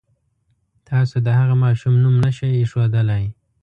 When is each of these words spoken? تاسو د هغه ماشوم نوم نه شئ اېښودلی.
تاسو 0.89 1.15
د 1.25 1.27
هغه 1.39 1.55
ماشوم 1.63 1.93
نوم 2.03 2.15
نه 2.23 2.31
شئ 2.37 2.49
اېښودلی. 2.59 3.23